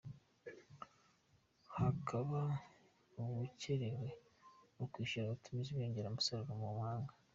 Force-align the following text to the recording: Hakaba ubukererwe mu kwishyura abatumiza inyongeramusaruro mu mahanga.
Hakaba 1.77 2.41
ubukererwe 3.19 4.09
mu 4.77 4.85
kwishyura 4.91 5.25
abatumiza 5.27 5.69
inyongeramusaruro 5.71 6.53
mu 6.61 6.69
mahanga. 6.79 7.13